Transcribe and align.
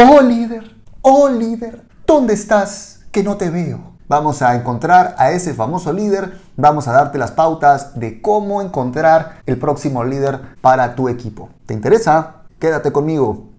Oh 0.00 0.20
líder, 0.20 0.76
oh 1.02 1.28
líder, 1.28 1.82
¿dónde 2.06 2.32
estás? 2.32 3.00
Que 3.10 3.24
no 3.24 3.36
te 3.36 3.50
veo. 3.50 3.94
Vamos 4.06 4.42
a 4.42 4.54
encontrar 4.54 5.16
a 5.18 5.32
ese 5.32 5.54
famoso 5.54 5.92
líder, 5.92 6.38
vamos 6.56 6.86
a 6.86 6.92
darte 6.92 7.18
las 7.18 7.32
pautas 7.32 7.98
de 7.98 8.22
cómo 8.22 8.62
encontrar 8.62 9.40
el 9.44 9.58
próximo 9.58 10.04
líder 10.04 10.54
para 10.60 10.94
tu 10.94 11.08
equipo. 11.08 11.48
¿Te 11.66 11.74
interesa? 11.74 12.44
Quédate 12.60 12.92
conmigo. 12.92 13.57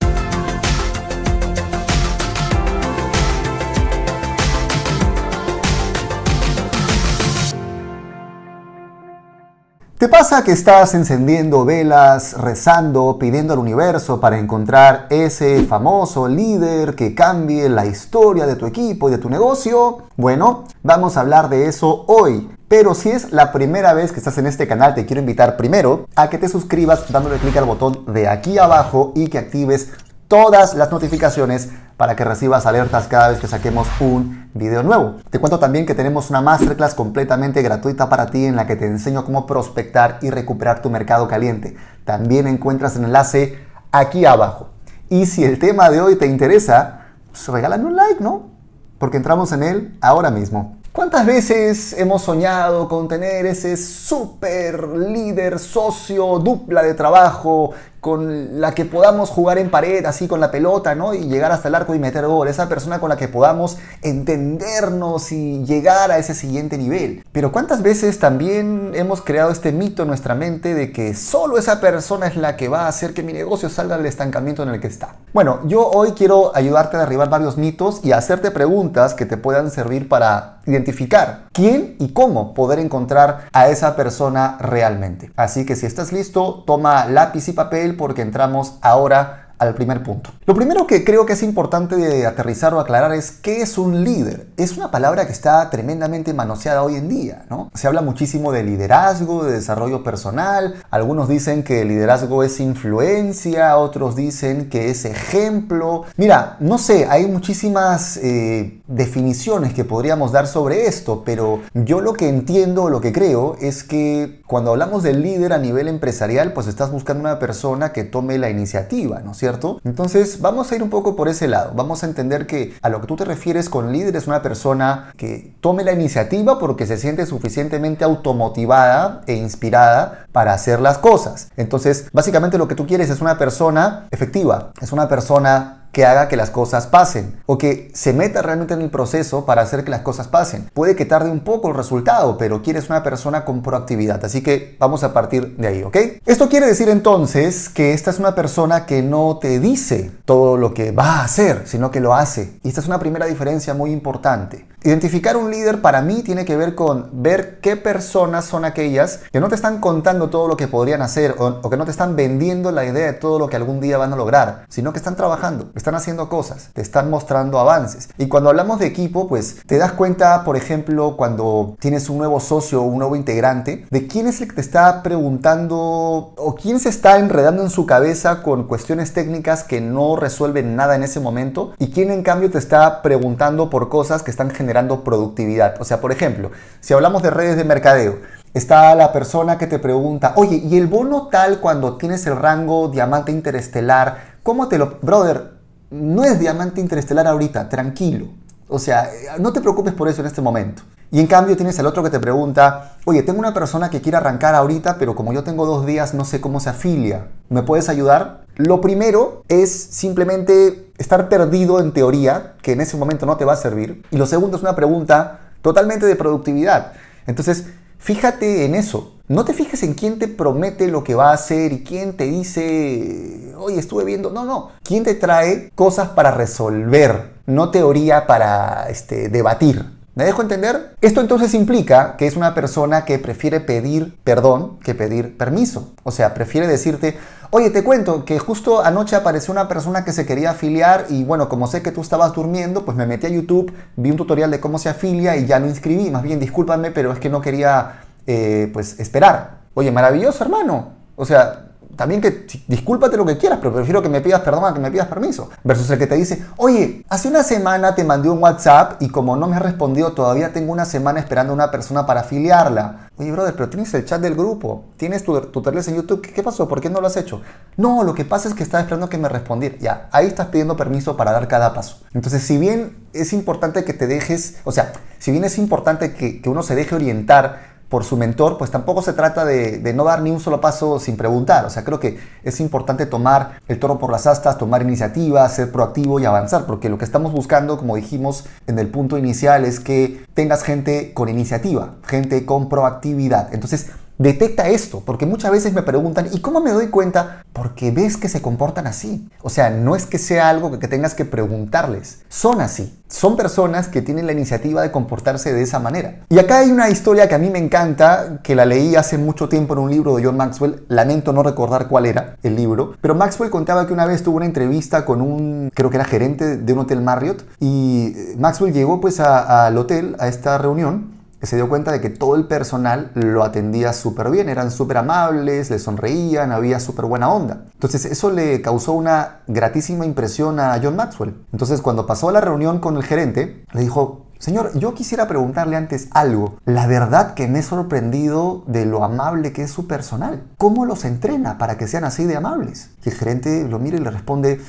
¿Te 9.99 10.07
pasa 10.07 10.45
que 10.45 10.53
estás 10.53 10.93
encendiendo 10.93 11.65
velas, 11.65 12.31
rezando, 12.39 13.17
pidiendo 13.19 13.51
al 13.51 13.59
universo 13.59 14.21
para 14.21 14.39
encontrar 14.39 15.07
ese 15.09 15.65
famoso 15.65 16.29
líder 16.29 16.95
que 16.95 17.13
cambie 17.13 17.67
la 17.67 17.85
historia 17.85 18.45
de 18.45 18.55
tu 18.55 18.65
equipo 18.65 19.09
y 19.09 19.11
de 19.11 19.17
tu 19.17 19.29
negocio? 19.29 20.03
Bueno, 20.15 20.63
vamos 20.83 21.17
a 21.17 21.19
hablar 21.19 21.49
de 21.49 21.67
eso 21.67 22.05
hoy. 22.07 22.49
Pero 22.69 22.95
si 22.95 23.09
es 23.09 23.33
la 23.33 23.51
primera 23.51 23.91
vez 23.93 24.13
que 24.13 24.19
estás 24.19 24.37
en 24.37 24.47
este 24.47 24.69
canal, 24.69 24.95
te 24.95 25.05
quiero 25.05 25.19
invitar 25.19 25.57
primero 25.57 26.05
a 26.15 26.29
que 26.29 26.37
te 26.37 26.47
suscribas 26.47 27.11
dándole 27.11 27.37
clic 27.37 27.57
al 27.57 27.65
botón 27.65 28.05
de 28.13 28.29
aquí 28.29 28.57
abajo 28.57 29.11
y 29.15 29.27
que 29.27 29.37
actives 29.37 29.89
todas 30.29 30.75
las 30.75 30.91
notificaciones 30.91 31.69
para 31.97 32.15
que 32.15 32.23
recibas 32.23 32.67
alertas 32.67 33.07
cada 33.07 33.29
vez 33.29 33.39
que 33.39 33.47
saquemos 33.47 33.87
un 33.99 34.49
video 34.53 34.83
nuevo. 34.83 35.15
Te 35.31 35.39
cuento 35.39 35.57
también 35.57 35.87
que 35.87 35.95
tenemos 35.95 36.29
una 36.29 36.39
masterclass 36.39 36.93
completamente 36.93 37.63
gratuita 37.63 38.09
para 38.09 38.27
ti 38.27 38.45
en 38.45 38.55
la 38.55 38.67
que 38.67 38.75
te 38.75 38.85
enseño 38.85 39.25
cómo 39.25 39.47
prospectar 39.47 40.19
y 40.21 40.29
recuperar 40.29 40.83
tu 40.83 40.91
mercado 40.91 41.27
caliente. 41.27 41.75
También 42.05 42.45
encuentras 42.45 42.95
el 42.95 43.05
enlace 43.05 43.57
aquí 43.91 44.25
abajo. 44.25 44.69
Y 45.09 45.25
si 45.25 45.43
el 45.43 45.57
tema 45.57 45.89
de 45.89 45.99
hoy 45.99 46.15
te 46.15 46.27
interesa, 46.27 47.07
pues 47.31 47.47
regálame 47.47 47.85
un 47.85 47.95
like, 47.95 48.23
¿no? 48.23 48.51
Porque 48.99 49.17
entramos 49.17 49.51
en 49.51 49.63
él 49.63 49.97
ahora 49.99 50.29
mismo. 50.29 50.77
¿Cuántas 50.91 51.25
veces 51.25 51.93
hemos 51.93 52.23
soñado 52.23 52.87
con 52.87 53.07
tener 53.07 53.45
ese 53.45 53.77
super 53.77 54.87
líder, 54.87 55.57
socio, 55.57 56.39
dupla 56.39 56.83
de 56.83 56.93
trabajo 56.93 57.71
con 57.99 58.61
la 58.61 58.73
que 58.73 58.85
podamos 58.85 59.29
jugar 59.29 59.57
en 59.57 59.69
pared, 59.69 60.05
así 60.05 60.27
con 60.27 60.39
la 60.39 60.51
pelota, 60.51 60.95
¿no? 60.95 61.13
Y 61.13 61.27
llegar 61.27 61.51
hasta 61.51 61.67
el 61.67 61.75
arco 61.75 61.95
y 61.95 61.99
meter 61.99 62.25
gol. 62.25 62.47
Esa 62.47 62.69
persona 62.69 62.99
con 62.99 63.09
la 63.09 63.17
que 63.17 63.27
podamos 63.27 63.77
entendernos 64.01 65.31
y 65.31 65.63
llegar 65.65 66.11
a 66.11 66.17
ese 66.17 66.33
siguiente 66.33 66.77
nivel. 66.77 67.23
Pero 67.31 67.51
¿cuántas 67.51 67.81
veces 67.81 68.19
también 68.19 68.91
hemos 68.95 69.21
creado 69.21 69.51
este 69.51 69.71
mito 69.71 70.03
en 70.03 70.07
nuestra 70.07 70.35
mente 70.35 70.73
de 70.73 70.91
que 70.91 71.13
solo 71.13 71.57
esa 71.57 71.79
persona 71.81 72.27
es 72.27 72.35
la 72.35 72.55
que 72.55 72.67
va 72.67 72.85
a 72.85 72.87
hacer 72.87 73.13
que 73.13 73.23
mi 73.23 73.33
negocio 73.33 73.69
salga 73.69 73.97
del 73.97 74.05
estancamiento 74.05 74.63
en 74.63 74.69
el 74.69 74.79
que 74.79 74.87
está? 74.87 75.15
Bueno, 75.33 75.59
yo 75.65 75.87
hoy 75.89 76.13
quiero 76.13 76.55
ayudarte 76.55 76.97
a 76.97 77.01
derribar 77.01 77.29
varios 77.29 77.57
mitos 77.57 77.99
y 78.03 78.11
hacerte 78.11 78.51
preguntas 78.51 79.13
que 79.13 79.25
te 79.25 79.37
puedan 79.37 79.71
servir 79.71 80.07
para 80.07 80.59
identificar 80.65 81.47
quién 81.51 81.95
y 81.99 82.13
cómo 82.13 82.53
poder 82.53 82.79
encontrar 82.79 83.47
a 83.53 83.69
esa 83.69 83.95
persona 83.95 84.57
realmente. 84.59 85.31
Así 85.35 85.65
que 85.65 85.75
si 85.75 85.85
estás 85.85 86.11
listo, 86.11 86.63
toma 86.65 87.05
lápiz 87.05 87.47
y 87.47 87.53
papel 87.53 87.88
porque 87.93 88.21
entramos 88.21 88.77
ahora 88.81 89.49
al 89.59 89.75
primer 89.75 90.01
punto. 90.01 90.31
Lo 90.45 90.55
primero 90.55 90.87
que 90.87 91.03
creo 91.03 91.25
que 91.25 91.33
es 91.33 91.43
importante 91.43 91.97
de 91.97 92.25
aterrizar 92.25 92.73
o 92.73 92.79
aclarar 92.79 93.11
es 93.13 93.31
qué 93.31 93.61
es 93.61 93.77
un 93.77 94.03
líder. 94.03 94.47
Es 94.55 94.77
una 94.77 94.89
palabra 94.89 95.27
que 95.27 95.33
está 95.33 95.69
tremendamente 95.69 96.33
manoseada 96.33 96.81
hoy 96.81 96.95
en 96.95 97.09
día, 97.09 97.45
¿no? 97.49 97.69
Se 97.73 97.87
habla 97.87 98.01
muchísimo 98.01 98.53
de 98.53 98.63
liderazgo, 98.63 99.43
de 99.43 99.53
desarrollo 99.53 100.01
personal. 100.01 100.75
Algunos 100.89 101.27
dicen 101.27 101.63
que 101.63 101.81
el 101.81 101.89
liderazgo 101.89 102.43
es 102.43 102.59
influencia, 102.61 103.77
otros 103.77 104.15
dicen 104.15 104.69
que 104.69 104.89
es 104.89 105.03
ejemplo. 105.03 106.05
Mira, 106.15 106.55
no 106.61 106.77
sé, 106.77 107.05
hay 107.09 107.27
muchísimas 107.27 108.17
eh, 108.17 108.78
definiciones 108.89 109.73
que 109.73 109.85
podríamos 109.85 110.31
dar 110.31 110.47
sobre 110.47 110.87
esto, 110.87 111.23
pero 111.23 111.61
yo 111.73 112.01
lo 112.01 112.13
que 112.13 112.27
entiendo, 112.27 112.89
lo 112.89 113.01
que 113.01 113.13
creo, 113.13 113.55
es 113.61 113.83
que 113.83 114.41
cuando 114.47 114.71
hablamos 114.71 115.03
del 115.03 115.21
líder 115.21 115.53
a 115.53 115.59
nivel 115.59 115.87
empresarial, 115.87 116.53
pues 116.53 116.67
estás 116.67 116.91
buscando 116.91 117.21
una 117.21 117.37
persona 117.37 117.93
que 117.93 118.03
tome 118.03 118.37
la 118.39 118.49
iniciativa, 118.49 119.21
¿no 119.21 119.31
es 119.31 119.37
cierto? 119.37 119.79
Entonces 119.83 120.41
vamos 120.41 120.71
a 120.71 120.75
ir 120.75 120.83
un 120.83 120.89
poco 120.89 121.15
por 121.15 121.27
ese 121.27 121.47
lado. 121.47 121.73
Vamos 121.75 122.03
a 122.03 122.07
entender 122.07 122.47
que 122.47 122.73
a 122.81 122.89
lo 122.89 122.99
que 122.99 123.07
tú 123.07 123.15
te 123.15 123.25
refieres 123.25 123.69
con 123.69 123.91
líder 123.91 124.15
es 124.15 124.27
una 124.27 124.41
persona 124.41 125.13
que 125.17 125.53
tome 125.61 125.83
la 125.83 125.93
iniciativa 125.93 126.57
porque 126.57 126.87
se 126.87 126.97
siente 126.97 127.27
suficientemente 127.27 128.03
automotivada 128.03 129.21
e 129.27 129.35
inspirada 129.35 130.25
para 130.31 130.53
hacer 130.53 130.79
las 130.79 130.97
cosas. 130.97 131.49
Entonces, 131.57 132.07
básicamente 132.11 132.57
lo 132.57 132.67
que 132.67 132.75
tú 132.75 132.87
quieres 132.87 133.09
es 133.09 133.21
una 133.21 133.37
persona 133.37 134.07
efectiva, 134.11 134.71
es 134.81 134.91
una 134.91 135.07
persona 135.07 135.78
que 135.91 136.05
haga 136.05 136.27
que 136.27 136.35
las 136.35 136.49
cosas 136.49 136.87
pasen 136.87 137.41
o 137.45 137.57
que 137.57 137.91
se 137.93 138.13
meta 138.13 138.41
realmente 138.41 138.73
en 138.73 138.81
el 138.81 138.89
proceso 138.89 139.45
para 139.45 139.61
hacer 139.61 139.83
que 139.83 139.91
las 139.91 140.01
cosas 140.01 140.27
pasen. 140.27 140.69
Puede 140.73 140.95
que 140.95 141.05
tarde 141.05 141.29
un 141.29 141.41
poco 141.41 141.69
el 141.69 141.75
resultado, 141.75 142.37
pero 142.37 142.61
quieres 142.61 142.89
una 142.89 143.03
persona 143.03 143.45
con 143.45 143.61
proactividad. 143.61 144.23
Así 144.23 144.41
que 144.41 144.75
vamos 144.79 145.03
a 145.03 145.13
partir 145.13 145.57
de 145.57 145.67
ahí, 145.67 145.83
¿ok? 145.83 145.97
Esto 146.25 146.49
quiere 146.49 146.67
decir 146.67 146.89
entonces 146.89 147.69
que 147.69 147.93
esta 147.93 148.11
es 148.11 148.19
una 148.19 148.35
persona 148.35 148.85
que 148.85 149.01
no 149.01 149.37
te 149.39 149.59
dice 149.59 150.11
todo 150.25 150.57
lo 150.57 150.73
que 150.73 150.91
va 150.91 151.19
a 151.19 151.23
hacer, 151.23 151.63
sino 151.65 151.91
que 151.91 151.99
lo 151.99 152.15
hace. 152.15 152.59
Y 152.63 152.69
esta 152.69 152.81
es 152.81 152.87
una 152.87 152.99
primera 152.99 153.25
diferencia 153.25 153.73
muy 153.73 153.91
importante. 153.91 154.69
Identificar 154.81 155.35
un 155.35 155.51
líder 155.51 155.81
para 155.81 156.01
mí 156.01 156.23
tiene 156.23 156.45
que 156.45 156.55
ver 156.55 156.73
con 156.73 157.09
ver 157.11 157.59
qué 157.59 157.75
personas 157.75 158.45
son 158.45 158.63
aquellas 158.63 159.19
que 159.29 159.41
no 159.41 159.49
te 159.49 159.55
están 159.55 159.81
contando 159.81 160.29
todo 160.29 160.47
lo 160.47 160.55
que 160.55 160.69
podrían 160.69 161.01
hacer 161.01 161.35
o, 161.37 161.69
que 161.69 161.75
no 161.75 161.83
te 161.83 161.91
están 161.91 162.15
vendiendo 162.15 162.71
la 162.71 162.85
idea 162.85 163.07
de 163.07 163.13
todo 163.13 163.39
lo 163.39 163.49
que 163.49 163.57
algún 163.57 163.81
día 163.81 163.97
van 163.97 164.13
a 164.13 164.15
lograr, 164.15 164.63
sino 164.69 164.93
que 164.93 164.99
están 164.99 165.17
trabajando, 165.17 165.69
están 165.79 165.95
haciendo 165.95 166.29
cosas, 166.29 166.69
te 166.73 166.81
están 166.81 167.09
mostrando 167.09 167.59
avances. 167.59 168.09
Y 168.17 168.27
cuando 168.27 168.49
hablamos 168.49 168.79
de 168.79 168.85
equipo, 168.85 169.27
pues 169.27 169.57
te 169.65 169.77
das 169.77 169.93
cuenta, 169.93 170.43
por 170.43 170.55
ejemplo, 170.55 171.17
cuando 171.17 171.75
tienes 171.79 172.09
un 172.09 172.17
nuevo 172.17 172.39
socio 172.39 172.81
o 172.81 172.85
un 172.85 172.99
nuevo 172.99 173.15
integrante, 173.15 173.85
de 173.89 174.07
quién 174.07 174.27
es 174.27 174.41
el 174.41 174.49
que 174.49 174.55
te 174.55 174.61
está 174.61 175.01
preguntando 175.01 176.33
o 176.37 176.55
quién 176.55 176.79
se 176.79 176.89
está 176.89 177.17
enredando 177.17 177.63
en 177.63 177.69
su 177.69 177.85
cabeza 177.85 178.43
con 178.43 178.67
cuestiones 178.67 179.13
técnicas 179.13 179.63
que 179.63 179.81
no 179.81 180.15
resuelven 180.15 180.75
nada 180.75 180.95
en 180.95 181.03
ese 181.03 181.19
momento 181.19 181.73
y 181.79 181.91
quién 181.91 182.11
en 182.11 182.23
cambio 182.23 182.51
te 182.51 182.57
está 182.57 183.01
preguntando 183.01 183.69
por 183.69 183.89
cosas 183.89 184.21
que 184.21 184.31
están 184.31 184.51
generando 184.51 185.03
productividad. 185.03 185.81
O 185.81 185.85
sea, 185.85 186.01
por 186.01 186.11
ejemplo, 186.11 186.51
si 186.81 186.93
hablamos 186.93 187.23
de 187.23 187.31
redes 187.31 187.57
de 187.57 187.63
mercadeo, 187.63 188.17
está 188.53 188.93
la 188.95 189.13
persona 189.13 189.57
que 189.57 189.67
te 189.67 189.79
pregunta, 189.79 190.33
oye, 190.35 190.57
¿y 190.57 190.77
el 190.77 190.87
bono 190.87 191.27
tal 191.27 191.59
cuando 191.59 191.97
tienes 191.97 192.25
el 192.27 192.35
rango 192.35 192.89
diamante 192.89 193.31
interestelar? 193.31 194.39
¿Cómo 194.43 194.67
te 194.67 194.77
lo... 194.77 194.97
Brother, 195.01 195.58
no 195.91 196.23
es 196.23 196.39
diamante 196.39 196.81
interestelar 196.81 197.27
ahorita, 197.27 197.69
tranquilo. 197.69 198.27
O 198.67 198.79
sea, 198.79 199.09
no 199.39 199.51
te 199.51 199.61
preocupes 199.61 199.93
por 199.93 200.07
eso 200.07 200.21
en 200.21 200.27
este 200.27 200.41
momento. 200.41 200.83
Y 201.11 201.19
en 201.19 201.27
cambio 201.27 201.57
tienes 201.57 201.79
el 201.79 201.87
otro 201.87 202.03
que 202.03 202.11
te 202.11 202.19
pregunta, 202.19 202.97
oye, 203.05 203.23
tengo 203.23 203.39
una 203.39 203.53
persona 203.53 203.89
que 203.89 203.99
quiere 203.99 204.17
arrancar 204.17 204.53
ahorita, 204.53 204.97
pero 204.99 205.15
como 205.15 205.33
yo 205.33 205.43
tengo 205.43 205.65
dos 205.65 205.87
días, 205.87 206.13
no 206.13 206.23
sé 206.23 206.39
cómo 206.39 206.59
se 206.59 206.69
afilia. 206.69 207.29
¿Me 207.49 207.63
puedes 207.63 207.89
ayudar? 207.89 208.45
Lo 208.57 208.79
primero 208.79 209.43
es 209.47 209.71
simplemente 209.71 210.91
estar 210.99 211.27
perdido 211.27 211.79
en 211.79 211.93
teoría, 211.93 212.53
que 212.61 212.73
en 212.73 212.81
ese 212.81 212.95
momento 212.95 213.25
no 213.25 213.37
te 213.37 213.45
va 213.45 213.53
a 213.53 213.57
servir. 213.57 214.03
Y 214.11 214.17
lo 214.17 214.27
segundo 214.27 214.57
es 214.57 214.61
una 214.61 214.75
pregunta 214.75 215.39
totalmente 215.63 216.05
de 216.05 216.15
productividad. 216.15 216.93
Entonces, 217.25 217.65
fíjate 217.97 218.65
en 218.65 218.75
eso. 218.75 219.15
No 219.27 219.45
te 219.45 219.53
fijes 219.53 219.81
en 219.83 219.93
quién 219.93 220.19
te 220.19 220.27
promete 220.27 220.87
lo 220.87 221.03
que 221.03 221.15
va 221.15 221.31
a 221.31 221.33
hacer 221.33 221.71
y 221.71 221.83
quién 221.83 222.17
te 222.17 222.25
dice, 222.25 223.48
oye, 223.59 223.79
estuve 223.79 224.05
viendo. 224.05 224.31
No, 224.31 224.45
no. 224.45 224.71
¿Quién 224.83 225.03
te 225.03 225.15
trae 225.15 225.71
cosas 225.75 226.09
para 226.09 226.31
resolver? 226.31 227.33
No 227.45 227.71
teoría 227.71 228.27
para 228.27 228.87
este, 228.89 229.29
debatir. 229.29 229.99
¿Me 230.19 230.25
dejo 230.25 230.41
entender? 230.41 230.95
Esto 230.99 231.21
entonces 231.21 231.53
implica 231.53 232.17
que 232.17 232.27
es 232.27 232.35
una 232.35 232.53
persona 232.53 233.05
que 233.05 233.19
prefiere 233.19 233.61
pedir 233.61 234.17
perdón 234.25 234.77
que 234.79 234.93
pedir 234.93 235.37
permiso. 235.37 235.93
O 236.03 236.11
sea, 236.11 236.33
prefiere 236.33 236.67
decirte, 236.67 237.17
oye, 237.51 237.69
te 237.69 237.85
cuento 237.85 238.25
que 238.25 238.37
justo 238.37 238.83
anoche 238.83 239.15
apareció 239.15 239.53
una 239.53 239.69
persona 239.69 240.03
que 240.03 240.11
se 240.11 240.25
quería 240.25 240.51
afiliar 240.51 241.05
y 241.07 241.23
bueno, 241.23 241.47
como 241.47 241.67
sé 241.67 241.81
que 241.81 241.93
tú 241.93 242.01
estabas 242.01 242.33
durmiendo, 242.33 242.83
pues 242.83 242.97
me 242.97 243.05
metí 243.05 243.27
a 243.27 243.29
YouTube, 243.29 243.71
vi 243.95 244.11
un 244.11 244.17
tutorial 244.17 244.51
de 244.51 244.59
cómo 244.59 244.77
se 244.77 244.89
afilia 244.89 245.37
y 245.37 245.45
ya 245.45 245.57
lo 245.57 245.67
inscribí. 245.67 246.09
Más 246.09 246.23
bien, 246.23 246.39
discúlpame, 246.39 246.91
pero 246.91 247.13
es 247.13 247.19
que 247.19 247.29
no 247.29 247.39
quería, 247.39 248.01
eh, 248.27 248.69
pues, 248.73 248.99
esperar. 248.99 249.59
Oye, 249.73 249.89
maravilloso, 249.89 250.43
hermano. 250.43 250.89
O 251.15 251.23
sea, 251.23 251.68
también 251.99 252.21
que 252.21 252.47
discúlpate 252.69 253.17
lo 253.17 253.25
que 253.25 253.37
quieras, 253.37 253.59
pero 253.61 253.73
prefiero 253.73 254.01
que 254.01 254.07
me 254.07 254.21
pidas 254.21 254.39
perdón 254.39 254.63
a 254.63 254.73
que 254.73 254.79
me 254.79 254.89
pidas 254.89 255.07
permiso. 255.07 255.49
Versus 255.65 255.89
el 255.89 255.99
que 255.99 256.07
te 256.07 256.15
dice, 256.15 256.45
oye, 256.55 257.03
hace 257.09 257.27
una 257.27 257.43
semana 257.43 257.93
te 257.93 258.05
mandé 258.05 258.29
un 258.29 258.41
WhatsApp 258.41 259.01
y 259.01 259.09
como 259.09 259.35
no 259.35 259.47
me 259.47 259.57
has 259.57 259.61
respondido 259.61 260.13
todavía 260.13 260.53
tengo 260.53 260.71
una 260.71 260.85
semana 260.85 261.19
esperando 261.19 261.51
a 261.51 261.55
una 261.55 261.71
persona 261.71 262.05
para 262.05 262.21
afiliarla. 262.21 263.09
Oye, 263.17 263.33
brother, 263.33 263.53
pero 263.53 263.67
tienes 263.67 263.93
el 263.95 264.05
chat 264.05 264.21
del 264.21 264.33
grupo, 264.33 264.85
tienes 264.95 265.25
tu 265.25 265.37
tutoriales 265.41 265.89
en 265.89 265.97
YouTube, 265.97 266.21
¿Qué, 266.21 266.41
pasó? 266.41 266.69
¿Por 266.69 266.79
qué 266.79 266.89
no 266.89 267.01
lo 267.01 267.07
has 267.07 267.17
hecho? 267.17 267.41
No, 267.75 268.05
lo 268.05 268.13
que 268.13 268.23
pasa 268.23 268.47
es 268.47 268.53
que 268.53 268.63
estaba 268.63 268.79
esperando 268.79 269.09
que 269.09 269.17
me 269.17 269.27
respondiera. 269.27 269.75
Ya, 269.81 270.07
ahí 270.13 270.27
estás 270.27 270.47
pidiendo 270.47 270.77
permiso 270.77 271.17
para 271.17 271.33
dar 271.33 271.49
cada 271.49 271.73
paso. 271.73 271.99
Entonces, 272.13 272.43
si 272.43 272.57
bien 272.57 272.95
es 273.11 273.33
importante 273.33 273.83
que 273.83 273.93
te 273.93 274.07
dejes, 274.07 274.59
o 274.63 274.71
sea, 274.71 274.93
si 275.17 275.31
bien 275.31 275.43
es 275.43 275.57
importante 275.57 276.13
que, 276.13 276.41
que 276.41 276.47
uno 276.47 276.63
se 276.63 276.75
deje 276.75 276.95
orientar 276.95 277.78
por 277.89 278.03
su 278.03 278.17
mentor, 278.17 278.57
pues 278.57 278.69
tampoco 278.69 279.01
se 279.01 279.13
trata 279.13 279.45
de, 279.45 279.93
no 279.93 280.03
dar 280.03 280.21
ni 280.21 280.29
un 280.29 280.39
solo 280.39 280.61
paso 280.61 280.99
sin 280.99 281.17
preguntar. 281.17 281.65
O 281.65 281.69
sea, 281.69 281.83
creo 281.83 281.99
que 281.99 282.19
es 282.43 282.59
importante 282.59 283.07
tomar 283.07 283.59
el 283.67 283.79
toro 283.79 283.97
por 283.97 284.11
las 284.11 284.27
astas, 284.27 284.57
tomar 284.59 284.83
iniciativa, 284.83 285.49
ser 285.49 285.71
proactivo 285.71 286.19
y 286.19 286.25
avanzar, 286.25 286.65
porque 286.65 286.87
lo 286.87 286.99
que 286.99 287.05
estamos 287.05 287.31
buscando, 287.31 287.77
como 287.77 287.95
dijimos 287.95 288.45
en 288.67 288.77
el 288.77 288.89
punto 288.89 289.17
inicial, 289.17 289.65
es 289.65 289.79
que 289.79 290.23
tengas 290.35 290.63
gente 290.63 291.13
con 291.13 291.29
iniciativa, 291.29 291.95
gente 292.05 292.45
con 292.45 292.69
proactividad. 292.69 293.53
Entonces, 293.53 293.87
Detecta 294.19 294.67
esto, 294.67 295.01
porque 295.05 295.25
muchas 295.25 295.49
veces 295.49 295.71
me 295.71 295.81
preguntan, 295.81 296.27
¿y 296.33 296.41
cómo 296.41 296.59
me 296.59 296.71
doy 296.71 296.87
cuenta? 296.87 297.41
Porque 297.53 297.91
ves 297.91 298.17
que 298.17 298.27
se 298.27 298.41
comportan 298.41 298.85
así. 298.85 299.29
O 299.41 299.49
sea, 299.49 299.69
no 299.69 299.95
es 299.95 300.05
que 300.05 300.17
sea 300.17 300.49
algo 300.49 300.77
que 300.77 300.89
tengas 300.89 301.13
que 301.13 301.23
preguntarles, 301.23 302.19
son 302.27 302.59
así. 302.59 303.01
Son 303.07 303.37
personas 303.37 303.87
que 303.87 304.01
tienen 304.01 304.25
la 304.25 304.33
iniciativa 304.33 304.81
de 304.81 304.91
comportarse 304.91 305.53
de 305.53 305.61
esa 305.61 305.79
manera. 305.79 306.19
Y 306.27 306.37
acá 306.37 306.59
hay 306.59 306.69
una 306.69 306.89
historia 306.89 307.29
que 307.29 307.35
a 307.35 307.37
mí 307.37 307.49
me 307.49 307.59
encanta, 307.59 308.41
que 308.43 308.55
la 308.55 308.65
leí 308.65 308.97
hace 308.97 309.17
mucho 309.17 309.47
tiempo 309.47 309.73
en 309.73 309.79
un 309.79 309.89
libro 309.89 310.17
de 310.17 310.25
John 310.25 310.35
Maxwell, 310.35 310.83
lamento 310.89 311.31
no 311.31 311.41
recordar 311.41 311.87
cuál 311.87 312.05
era 312.05 312.35
el 312.43 312.57
libro, 312.57 312.95
pero 312.99 313.15
Maxwell 313.15 313.49
contaba 313.49 313.87
que 313.87 313.93
una 313.93 314.05
vez 314.05 314.21
tuvo 314.21 314.35
una 314.35 314.45
entrevista 314.45 315.05
con 315.05 315.21
un, 315.21 315.71
creo 315.73 315.89
que 315.89 315.95
era 315.95 316.03
gerente 316.03 316.57
de 316.57 316.73
un 316.73 316.79
hotel 316.79 317.01
Marriott, 317.01 317.45
y 317.61 318.13
Maxwell 318.37 318.73
llegó 318.73 318.99
pues 318.99 319.21
al 319.21 319.77
hotel, 319.77 320.17
a 320.19 320.27
esta 320.27 320.57
reunión, 320.57 321.18
se 321.41 321.55
dio 321.55 321.69
cuenta 321.69 321.91
de 321.91 322.01
que 322.01 322.09
todo 322.09 322.35
el 322.35 322.45
personal 322.45 323.11
lo 323.13 323.43
atendía 323.43 323.93
súper 323.93 324.29
bien, 324.29 324.49
eran 324.49 324.71
súper 324.71 324.97
amables, 324.97 325.69
le 325.69 325.79
sonreían, 325.79 326.51
había 326.51 326.79
súper 326.79 327.05
buena 327.05 327.31
onda. 327.31 327.65
Entonces 327.73 328.05
eso 328.05 328.29
le 328.29 328.61
causó 328.61 328.93
una 328.93 329.39
gratísima 329.47 330.05
impresión 330.05 330.59
a 330.59 330.79
John 330.81 330.95
Maxwell. 330.95 331.35
Entonces 331.51 331.81
cuando 331.81 332.05
pasó 332.05 332.29
a 332.29 332.33
la 332.33 332.41
reunión 332.41 332.79
con 332.79 332.97
el 332.97 333.03
gerente, 333.03 333.63
le 333.71 333.81
dijo, 333.81 334.25
Señor, 334.39 334.71
yo 334.77 334.93
quisiera 334.93 335.27
preguntarle 335.27 335.75
antes 335.75 336.07
algo. 336.11 336.57
La 336.65 336.87
verdad 336.87 337.33
que 337.33 337.49
me 337.49 337.59
he 337.59 337.63
sorprendido 337.63 338.63
de 338.67 338.85
lo 338.85 339.03
amable 339.03 339.51
que 339.51 339.63
es 339.63 339.71
su 339.71 339.85
personal. 339.85 340.43
¿Cómo 340.57 340.85
los 340.85 341.03
entrena 341.03 341.57
para 341.57 341.77
que 341.77 341.87
sean 341.87 342.05
así 342.05 342.25
de 342.25 342.37
amables? 342.37 342.91
Y 343.03 343.09
el 343.09 343.15
gerente 343.15 343.67
lo 343.67 343.79
mira 343.79 343.97
y 343.97 343.99
le 343.99 344.09
responde, 344.09 344.61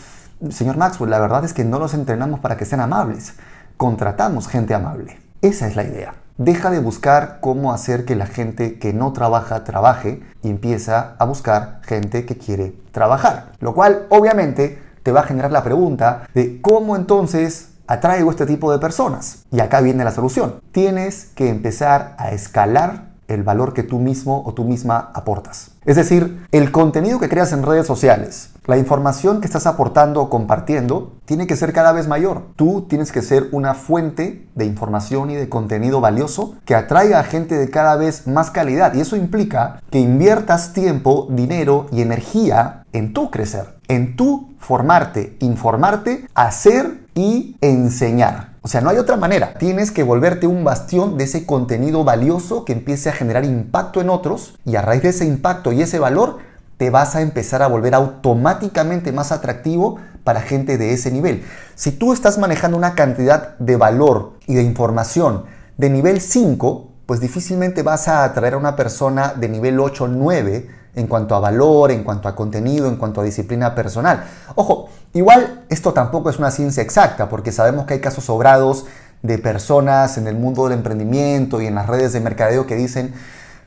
Señor 0.51 0.77
Maxwell, 0.77 1.11
la 1.11 1.21
verdad 1.21 1.45
es 1.45 1.53
que 1.53 1.65
no 1.65 1.79
los 1.79 1.95
entrenamos 1.95 2.41
para 2.41 2.57
que 2.57 2.65
sean 2.65 2.81
amables. 2.81 3.35
Contratamos 3.77 4.49
gente 4.49 4.75
amable. 4.75 5.21
Esa 5.41 5.69
es 5.69 5.77
la 5.77 5.85
idea. 5.85 6.15
Deja 6.41 6.71
de 6.71 6.79
buscar 6.79 7.37
cómo 7.43 7.71
hacer 7.71 8.07
que 8.07 8.17
la 8.17 8.25
gente 8.25 8.79
que 8.79 8.95
no 8.95 9.13
trabaja 9.13 9.63
trabaje 9.63 10.23
y 10.43 10.49
empieza 10.49 11.15
a 11.19 11.27
buscar 11.27 11.83
gente 11.83 12.25
que 12.25 12.39
quiere 12.39 12.73
trabajar. 12.93 13.53
Lo 13.61 13.75
cual 13.75 14.07
obviamente 14.09 14.81
te 15.03 15.13
va 15.13 15.21
a 15.21 15.25
generar 15.25 15.53
la 15.53 15.63
pregunta 15.63 16.23
de 16.33 16.63
cómo 16.63 16.97
entonces 16.97 17.73
atraigo 17.87 18.31
este 18.31 18.47
tipo 18.47 18.73
de 18.73 18.79
personas. 18.79 19.45
Y 19.53 19.61
acá 19.61 19.83
viene 19.83 20.03
la 20.03 20.13
solución. 20.13 20.63
Tienes 20.73 21.27
que 21.35 21.51
empezar 21.51 22.15
a 22.17 22.31
escalar 22.31 23.10
el 23.31 23.43
valor 23.43 23.73
que 23.73 23.83
tú 23.83 23.99
mismo 23.99 24.43
o 24.45 24.53
tú 24.53 24.65
misma 24.65 25.11
aportas. 25.15 25.73
Es 25.85 25.97
decir, 25.97 26.47
el 26.53 26.73
contenido 26.73 27.19
que 27.19 27.29
creas 27.29 27.53
en 27.53 27.63
redes 27.63 27.87
sociales, 27.87 28.51
la 28.67 28.77
información 28.77 29.41
que 29.41 29.47
estás 29.47 29.67
aportando 29.67 30.21
o 30.21 30.29
compartiendo, 30.29 31.13
tiene 31.25 31.47
que 31.47 31.57
ser 31.57 31.73
cada 31.73 31.93
vez 31.93 32.07
mayor. 32.07 32.43
Tú 32.57 32.87
tienes 32.89 33.13
que 33.13 33.23
ser 33.23 33.49
una 33.53 33.75
fuente 33.75 34.47
de 34.55 34.65
información 34.67 35.31
y 35.31 35.37
de 35.37 35.49
contenido 35.49 36.01
valioso 36.01 36.55
que 36.65 36.75
atraiga 36.75 37.21
a 37.21 37.25
gente 37.25 37.57
de 37.57 37.71
cada 37.71 37.97
vez 37.97 38.27
más 38.27 38.51
calidad. 38.51 38.95
Y 38.95 39.01
eso 39.01 39.17
implica 39.17 39.81
que 39.91 39.99
inviertas 39.99 40.73
tiempo, 40.73 41.27
dinero 41.31 41.87
y 41.91 42.03
energía 42.03 42.85
en 42.93 43.13
tu 43.13 43.31
crecer, 43.31 43.79
en 43.89 44.17
tu 44.17 44.55
formarte, 44.59 45.37
informarte, 45.41 46.27
hacer 46.35 47.07
y 47.15 47.57
enseñar. 47.61 48.50
O 48.63 48.69
sea, 48.69 48.83
no 48.83 48.91
hay 48.91 48.99
otra 48.99 49.17
manera. 49.17 49.55
Tienes 49.55 49.91
que 49.91 50.03
volverte 50.03 50.47
un 50.47 50.65
bastión 50.65 51.17
de 51.17 51.25
ese 51.25 51.47
contenido 51.47 52.05
valioso 52.05 52.65
que 52.65 52.75
empiece 52.75 53.09
a 53.09 53.13
generar 53.13 53.45
impacto 53.45 54.01
en 54.01 54.11
otros 54.11 54.59
y 54.67 54.77
a 54.77 54.83
raíz 54.83 55.03
de 55.03 55.09
ese 55.09 55.25
impacto 55.25 55.73
y 55.73 55.81
ese 55.81 55.99
valor 55.99 56.39
te 56.77 56.91
vas 56.91 57.17
a 57.17 57.23
empezar 57.23 57.63
a 57.63 57.69
volver 57.69 57.95
automáticamente 57.95 59.13
más 59.13 59.33
atractivo 59.33 59.99
para 60.25 60.43
gente 60.43 60.77
de 60.77 60.93
ese 60.93 61.11
nivel. 61.11 61.43
Si 61.75 61.91
tú 61.93 62.13
estás 62.13 62.39
manejando 62.39 62.77
una 62.77 62.95
cantidad 62.95 63.57
de 63.59 63.77
valor 63.77 64.35
y 64.47 64.55
de 64.55 64.63
información 64.63 65.45
de 65.79 65.89
nivel 65.89 66.21
5, 66.21 66.89
pues 67.07 67.21
difícilmente 67.21 67.83
vas 67.83 68.09
a 68.09 68.25
atraer 68.25 68.55
a 68.55 68.59
una 68.59 68.77
persona 68.77 69.35
de 69.35 69.49
nivel 69.49 69.81
8 69.81 70.05
o 70.05 70.09
9 70.09 70.80
en 70.95 71.07
cuanto 71.07 71.35
a 71.35 71.41
valor, 71.41 71.91
en 71.91 72.05
cuanto 72.05 72.29
a 72.29 72.35
contenido, 72.35 72.89
en 72.89 72.97
cuanto 72.97 73.21
a 73.21 73.25
disciplina 73.25 73.75
personal. 73.75 74.25
Ojo, 74.55 74.89
igual 75.13 75.65
esto 75.69 75.93
tampoco 75.93 76.31
es 76.31 76.39
una 76.39 76.51
ciencia 76.51 76.83
exacta, 76.83 77.29
porque 77.29 77.53
sabemos 77.53 77.87
que 77.87 77.95
hay 77.95 78.01
casos 78.01 78.25
sobrados 78.25 78.87
de 79.23 79.39
personas 79.39 80.17
en 80.19 80.27
el 80.27 80.37
mundo 80.37 80.65
del 80.65 80.73
emprendimiento 80.79 81.61
y 81.61 81.67
en 81.67 81.75
las 81.75 81.87
redes 81.87 82.13
de 82.13 82.21
mercadeo 82.21 82.67
que 82.67 82.77
dicen, 82.77 83.15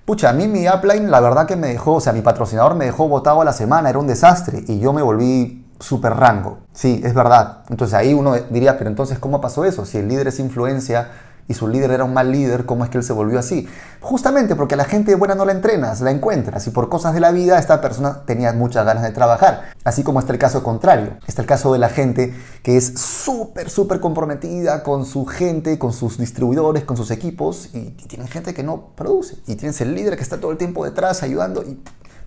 pucha, 0.06 0.30
a 0.30 0.34
mí 0.34 0.48
mi 0.48 0.68
upline 0.68 1.10
la 1.10 1.20
verdad 1.20 1.46
que 1.46 1.56
me 1.56 1.68
dejó, 1.68 1.96
o 1.96 2.02
sea, 2.02 2.14
mi 2.14 2.22
patrocinador 2.22 2.76
me 2.76 2.86
dejó 2.86 3.08
botado 3.08 3.42
a 3.42 3.46
la 3.46 3.54
semana, 3.54 3.90
era 3.90 4.00
un 4.00 4.08
desastre 4.08 4.64
y 4.68 4.80
yo 4.80 4.94
me 4.94 5.02
volví 5.02 5.66
super 5.80 6.14
rango. 6.14 6.60
Sí, 6.74 7.02
es 7.04 7.14
verdad. 7.14 7.60
Entonces 7.70 7.94
ahí 7.94 8.14
uno 8.14 8.36
diría, 8.50 8.78
pero 8.78 8.90
entonces, 8.90 9.20
¿cómo 9.20 9.42
pasó 9.42 9.66
eso? 9.66 9.86
Si 9.86 9.98
el 9.98 10.08
líder 10.08 10.28
es 10.28 10.40
influencia 10.40 11.10
y 11.48 11.54
su 11.54 11.68
líder 11.68 11.92
era 11.92 12.04
un 12.04 12.14
mal 12.14 12.32
líder, 12.32 12.66
¿cómo 12.66 12.84
es 12.84 12.90
que 12.90 12.98
él 12.98 13.04
se 13.04 13.14
volvió 13.14 13.40
así? 13.40 13.68
Justamente 14.02 14.56
porque 14.56 14.76
la 14.76 14.86
gente 14.86 15.16
buena 15.16 15.36
no 15.36 15.46
la 15.46 15.52
entrenas, 15.52 16.02
la 16.02 16.12
encuentras 16.12 16.68
y 16.68 16.72
por 16.72 16.90
cosas 16.90 17.14
de 17.14 17.20
la 17.20 17.32
vida 17.32 17.60
esta 17.60 17.82
persona 17.82 18.24
tenía 18.26 18.54
muchas 18.54 18.86
ganas 18.86 19.04
de 19.04 19.12
trabajar. 19.12 19.72
Así 19.84 20.04
como 20.04 20.20
está 20.20 20.34
el 20.34 20.40
caso 20.40 20.64
contrario, 20.64 21.18
está 21.28 21.42
el 21.42 21.48
caso 21.48 21.74
de 21.74 21.80
la 21.80 21.90
gente 21.90 22.34
que 22.64 22.78
es 22.78 22.94
súper, 23.00 23.70
súper 23.70 24.00
comprometida 24.00 24.84
con 24.84 25.06
su 25.06 25.26
gente, 25.26 25.78
con 25.80 25.94
sus 25.94 26.18
distribuidores, 26.18 26.84
con 26.84 26.98
sus 26.98 27.12
equipos 27.12 27.70
y, 27.74 27.92
tienen 28.14 28.28
gente 28.28 28.54
que 28.54 28.62
no 28.62 28.90
produce 28.96 29.38
y 29.48 29.56
tienes 29.56 29.82
el 29.82 29.96
líder 29.96 30.16
que 30.18 30.22
está 30.22 30.40
todo 30.40 30.52
el 30.52 30.58
tiempo 30.58 30.86
detrás 30.86 31.24
ayudando 31.24 31.64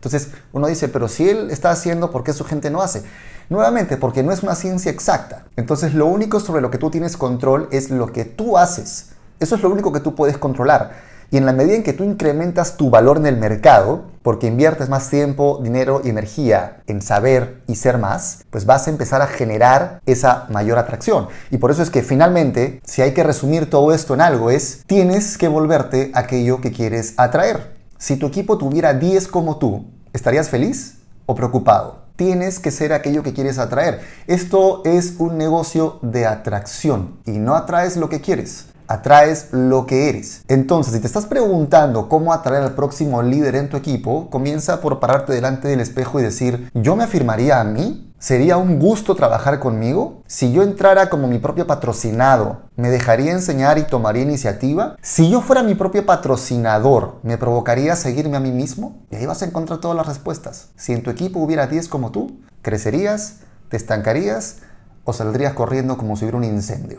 entonces 0.07 0.33
uno 0.53 0.69
dice, 0.69 0.89
pero 0.89 1.09
si 1.09 1.29
él 1.29 1.51
está 1.51 1.71
haciendo, 1.71 2.13
¿por 2.13 2.23
qué 2.23 2.33
su 2.33 2.45
gente 2.45 2.71
no 2.71 2.81
hace? 2.81 3.03
Nuevamente, 3.49 3.97
porque 3.97 4.23
no 4.23 4.31
es 4.31 4.45
una 4.45 4.55
ciencia 4.55 4.91
exacta. 4.91 5.47
Entonces 5.57 5.95
lo 5.95 6.07
único 6.07 6.39
sobre 6.39 6.63
lo 6.63 6.71
que 6.71 6.79
tú 6.79 6.91
tienes 6.91 7.17
control 7.17 7.69
es 7.73 7.91
lo 7.91 8.13
que 8.13 8.25
tú 8.25 8.57
haces. 8.57 9.11
Eso 9.41 9.57
es 9.57 9.63
lo 9.63 9.71
único 9.71 9.93
que 9.93 9.99
tú 9.99 10.15
puedes 10.15 10.39
controlar. 10.39 10.93
Y 11.33 11.39
en 11.39 11.47
la 11.47 11.53
medida 11.53 11.75
en 11.75 11.83
que 11.83 11.93
tú 11.93 12.05
incrementas 12.05 12.77
tu 12.77 12.89
valor 12.89 13.17
en 13.17 13.27
el 13.27 13.37
mercado, 13.37 14.05
porque 14.23 14.47
inviertes 14.47 14.89
más 14.89 15.11
tiempo, 15.11 15.59
dinero 15.61 16.01
y 16.05 16.11
energía 16.11 16.83
en 16.87 17.03
saber 17.03 17.63
y 17.67 17.75
ser 17.75 17.99
más, 17.99 18.45
pues 18.51 18.65
vas 18.65 18.87
a 18.87 18.91
empezar 18.91 19.23
a 19.23 19.27
generar 19.27 20.01
esa 20.07 20.47
mayor 20.51 20.79
atracción. 20.79 21.27
Y 21.51 21.59
por 21.59 21.73
eso 21.73 21.83
es 21.83 21.91
que 21.91 22.03
finalmente, 22.03 22.81
si 22.85 23.03
hay 23.03 23.13
que 23.13 23.25
resumir 23.25 23.69
todo 23.69 23.93
esto 23.93 24.15
en 24.15 24.21
algo, 24.21 24.51
es 24.51 24.85
tienes 24.87 25.37
que 25.37 25.49
volverte 25.49 26.13
aquello 26.15 26.61
que 26.61 26.71
quieres 26.71 27.15
atraer. 27.17 27.75
Si 27.99 28.17
tu 28.17 28.27
equipo 28.27 28.59
tuviera 28.59 28.93
10 28.93 29.27
como 29.29 29.57
tú, 29.57 29.87
¿estarías 30.17 30.49
feliz 30.49 30.99
o 31.27 31.35
preocupado? 31.35 32.07
Tienes 32.17 32.59
que 32.59 32.71
ser 32.71 32.93
aquello 32.93 33.23
que 33.23 33.35
quieres 33.35 33.59
atraer. 33.59 34.01
Esto 34.27 34.83
es 34.85 35.15
un 35.19 35.37
negocio 35.39 35.99
de 36.03 36.27
atracción 36.27 37.19
y 37.27 37.33
no 37.33 37.55
atraes 37.55 37.97
lo 37.97 38.09
que 38.09 38.21
quieres 38.21 38.67
atraes 38.89 39.49
lo 39.53 39.87
que 39.87 40.09
eres. 40.09 40.43
Entonces, 40.49 40.95
si 40.95 41.01
te 41.01 41.07
estás 41.07 41.27
preguntando 41.27 42.09
cómo 42.09 42.33
atraer 42.33 42.63
al 42.63 42.75
próximo 42.75 43.23
líder 43.23 43.57
en 43.57 43.69
tu 43.69 43.77
equipo, 43.77 44.31
comienza 44.31 44.81
por 44.81 45.01
pararte 45.01 45.33
delante 45.33 45.69
del 45.69 45.81
espejo 45.81 46.21
y 46.21 46.23
decir, 46.23 46.71
¿yo 46.75 46.97
me 46.97 47.05
afirmaría 47.05 47.61
a 47.61 47.65
mí? 47.65 48.07
¿Sería 48.19 48.57
un 48.57 48.79
gusto 48.79 49.15
trabajar 49.15 49.61
conmigo? 49.61 50.23
Si 50.27 50.51
yo 50.51 50.63
entrara 50.63 51.11
como 51.11 51.29
mi 51.29 51.39
propio 51.39 51.67
patrocinado, 51.67 52.63
¿me 52.75 52.89
dejaría 52.89 53.33
enseñar 53.33 53.77
y 53.77 53.87
tomaría 53.87 54.23
iniciativa? 54.23 54.97
Si 55.03 55.31
yo 55.31 55.43
fuera 55.43 55.63
mi 55.63 55.75
propio 55.75 56.07
patrocinador, 56.07 57.21
¿me 57.23 57.37
provocaría 57.37 57.95
seguirme 57.95 58.39
a 58.39 58.41
mí 58.41 58.53
mismo? 58.53 58.97
Y 59.11 59.17
ahí 59.17 59.27
vas 59.27 59.43
a 59.43 59.45
encontrar 59.45 59.81
todas 59.81 59.97
las 59.97 60.07
respuestas. 60.07 60.71
Si 60.77 60.95
en 60.95 61.03
tu 61.03 61.11
equipo 61.11 61.41
hubiera 61.41 61.67
10 61.67 61.89
como 61.89 62.11
tú, 62.11 62.41
¿crecerías? 62.63 63.41
¿Te 63.69 63.77
estancarías? 63.77 64.57
¿O 65.05 65.13
saldrías 65.13 65.53
corriendo 65.53 65.99
como 65.99 66.17
si 66.17 66.25
hubiera 66.25 66.39
un 66.39 66.45
incendio? 66.45 66.95